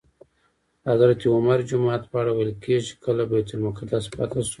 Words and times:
د 0.81 0.85
حضرت 0.93 1.19
عمر 1.35 1.59
جومات 1.69 2.01
په 2.11 2.15
اړه 2.21 2.31
ویل 2.33 2.53
کېږي 2.65 2.83
چې 2.87 2.93
کله 3.03 3.23
بیت 3.31 3.47
المقدس 3.53 4.03
فتح 4.15 4.39
شو. 4.45 4.49